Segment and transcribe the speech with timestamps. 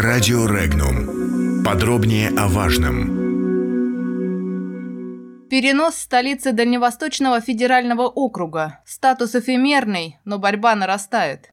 [0.00, 1.64] Радио Регнум.
[1.64, 3.08] Подробнее о важном.
[5.50, 8.78] Перенос столицы Дальневосточного федерального округа.
[8.86, 11.48] Статус эфемерный, но борьба нарастает.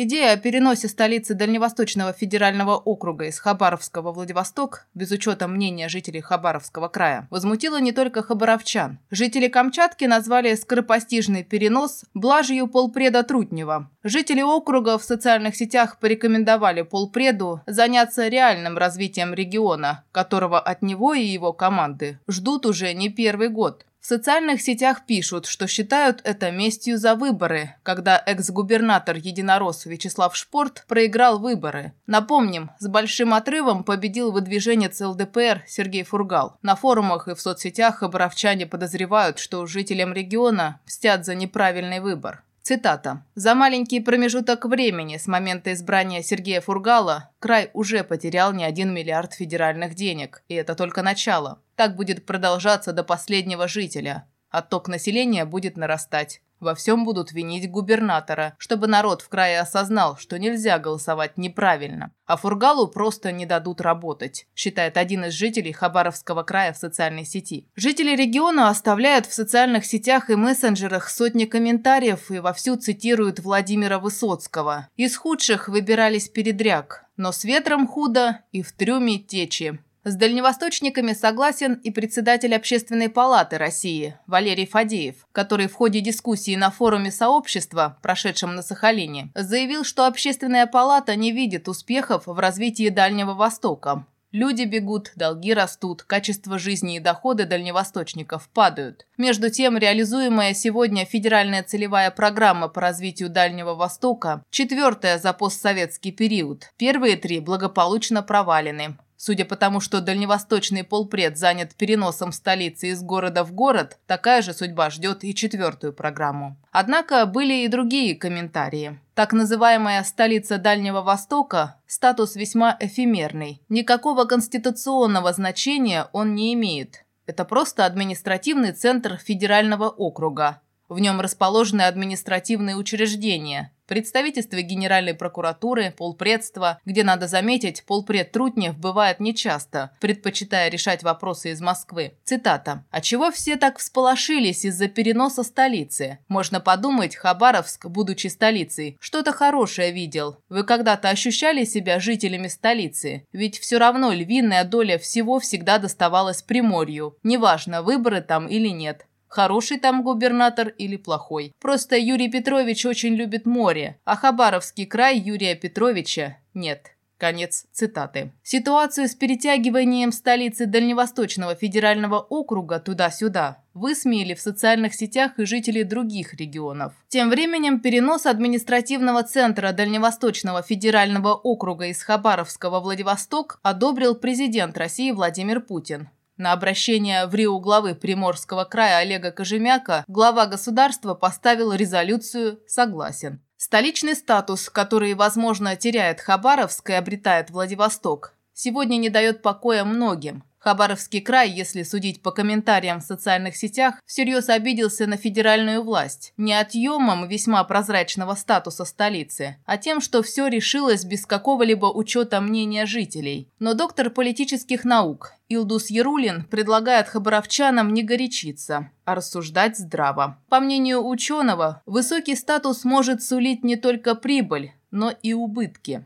[0.00, 6.20] Идея о переносе столицы Дальневосточного федерального округа из Хабаровска во Владивосток, без учета мнения жителей
[6.20, 9.00] Хабаровского края, возмутила не только хабаровчан.
[9.10, 13.90] Жители Камчатки назвали скоропостижный перенос блажью полпреда Трутнева.
[14.04, 21.24] Жители округа в социальных сетях порекомендовали полпреду заняться реальным развитием региона, которого от него и
[21.24, 23.84] его команды ждут уже не первый год.
[24.00, 30.84] В социальных сетях пишут, что считают это местью за выборы, когда экс-губернатор Единорос Вячеслав Шпорт
[30.86, 31.92] проиграл выборы.
[32.06, 36.56] Напомним, с большим отрывом победил выдвиженец ЛДПР Сергей Фургал.
[36.62, 42.44] На форумах и в соцсетях оборовчане подозревают, что жителям региона мстят за неправильный выбор.
[42.68, 43.24] Цитата.
[43.34, 49.32] «За маленький промежуток времени с момента избрания Сергея Фургала край уже потерял не один миллиард
[49.32, 51.60] федеральных денег, и это только начало.
[51.78, 54.26] Так будет продолжаться до последнего жителя.
[54.50, 56.40] Отток населения будет нарастать.
[56.58, 62.10] Во всем будут винить губернатора, чтобы народ в крае осознал, что нельзя голосовать неправильно.
[62.26, 67.68] А Фургалу просто не дадут работать, считает один из жителей Хабаровского края в социальной сети.
[67.76, 74.88] Жители региона оставляют в социальных сетях и мессенджерах сотни комментариев и вовсю цитируют Владимира Высоцкого.
[74.96, 79.78] Из худших выбирались передряг, но с ветром худо и в трюме течи.
[80.04, 86.70] С дальневосточниками согласен и председатель Общественной палаты России Валерий Фадеев, который в ходе дискуссии на
[86.70, 93.34] форуме сообщества, прошедшем на Сахалине, заявил, что Общественная палата не видит успехов в развитии Дальнего
[93.34, 94.06] Востока.
[94.30, 99.06] Люди бегут, долги растут, качество жизни и доходы дальневосточников падают.
[99.16, 106.70] Между тем, реализуемая сегодня федеральная целевая программа по развитию Дальнего Востока, четвертая за постсоветский период,
[106.76, 108.98] первые три благополучно провалены.
[109.20, 114.54] Судя по тому, что дальневосточный полпред занят переносом столицы из города в город, такая же
[114.54, 116.56] судьба ждет и четвертую программу.
[116.70, 119.00] Однако были и другие комментарии.
[119.14, 123.60] Так называемая столица Дальнего Востока– статус весьма эфемерный.
[123.68, 127.04] Никакого конституционного значения он не имеет.
[127.26, 130.60] Это просто административный центр федерального округа.
[130.88, 139.18] В нем расположены административные учреждения– Представительство Генеральной прокуратуры, полпредства, где, надо заметить, полпред Трутнев бывает
[139.18, 142.12] нечасто, предпочитая решать вопросы из Москвы.
[142.22, 142.84] Цитата.
[142.90, 146.18] «А чего все так всполошились из-за переноса столицы?
[146.28, 150.36] Можно подумать, Хабаровск, будучи столицей, что-то хорошее видел.
[150.50, 153.26] Вы когда-то ощущали себя жителями столицы?
[153.32, 157.16] Ведь все равно львиная доля всего всегда доставалась Приморью.
[157.22, 159.07] Неважно, выборы там или нет.
[159.28, 161.52] Хороший там губернатор или плохой.
[161.60, 166.94] Просто Юрий Петрович очень любит море, а Хабаровский край Юрия Петровича нет.
[167.18, 168.32] Конец цитаты.
[168.44, 176.34] Ситуацию с перетягиванием столицы Дальневосточного федерального округа туда-сюда высмеяли в социальных сетях и жители других
[176.34, 176.92] регионов.
[177.08, 185.10] Тем временем перенос административного центра Дальневосточного федерального округа из Хабаровска во Владивосток одобрил президент России
[185.10, 186.08] Владимир Путин.
[186.38, 193.42] На обращение в Рио главы Приморского края Олега Кожемяка глава государства поставил резолюцию «Согласен».
[193.56, 200.42] Столичный статус, который, возможно, теряет Хабаровск и обретает Владивосток, сегодня не дает покоя многим.
[200.58, 206.32] Хабаровский край, если судить по комментариям в социальных сетях, всерьез обиделся на федеральную власть.
[206.36, 212.86] Не отъемом весьма прозрачного статуса столицы, а тем, что все решилось без какого-либо учета мнения
[212.86, 213.48] жителей.
[213.60, 220.38] Но доктор политических наук Илдус Ярулин предлагает хабаровчанам не горячиться, а рассуждать здраво.
[220.48, 226.04] По мнению ученого, высокий статус может сулить не только прибыль, но и убытки.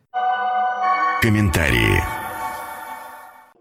[1.23, 2.22] Комментарии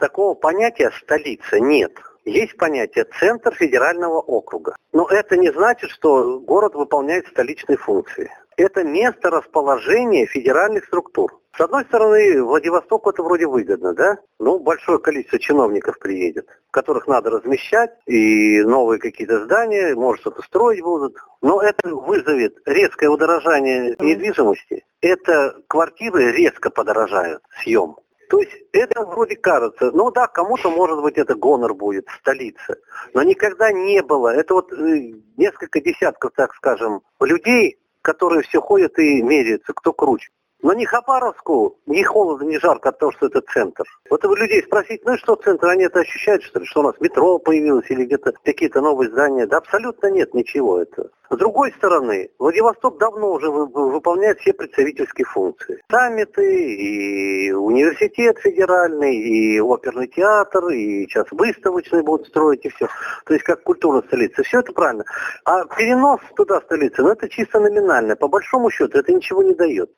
[0.02, 1.94] такого понятия столица нет.
[2.26, 4.76] Есть понятие центр федерального округа.
[4.92, 8.30] Но это не значит, что город выполняет столичные функции.
[8.58, 11.40] Это место расположения федеральных структур.
[11.56, 14.18] С одной стороны, Владивостоку это вроде выгодно, да?
[14.40, 20.82] Ну, большое количество чиновников приедет, которых надо размещать, и новые какие-то здания, может, что-то строить
[20.82, 21.18] будут.
[21.42, 24.86] Но это вызовет резкое удорожание недвижимости.
[25.02, 27.96] Это квартиры резко подорожают, съем.
[28.32, 32.78] То есть это вроде кажется, ну да, кому-то может быть это гонор будет, столица,
[33.14, 34.30] но никогда не было.
[34.30, 40.30] Это вот э, несколько десятков, так скажем, людей, которые все ходят и меряются, кто круче.
[40.64, 43.84] Но ни Хабаровску, ни холодно, ни жарко от того, что это центр.
[44.10, 46.84] Вот вы людей спросить, ну и что центр, они это ощущают, что ли, что у
[46.84, 49.48] нас метро появилось или где-то какие-то новые здания?
[49.48, 51.10] Да абсолютно нет ничего этого.
[51.32, 55.82] С другой стороны, Владивосток давно уже выполняет все представительские функции.
[55.90, 62.88] Саммиты, и университет федеральный, и оперный театр, и сейчас выставочный будут строить, и все.
[63.26, 64.44] То есть как культурная столица.
[64.44, 65.06] Все это правильно.
[65.46, 68.18] А перенос туда столицы, ну это чисто номинально.
[68.18, 69.90] По большому счету это ничего не дает.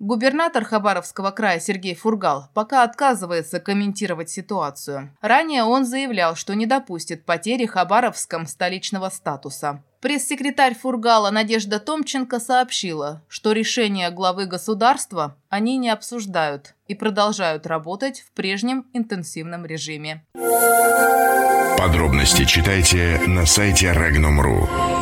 [0.00, 5.16] Губернатор Хабаровского края Сергей Фургал пока отказывается комментировать ситуацию.
[5.20, 9.82] Ранее он заявлял, что не допустит потери Хабаровском столичного статуса.
[10.00, 18.20] Пресс-секретарь Фургала Надежда Томченко сообщила, что решение главы государства они не обсуждают и продолжают работать
[18.20, 20.24] в прежнем интенсивном режиме.
[21.78, 24.93] Подробности читайте на сайте Regnum.ru.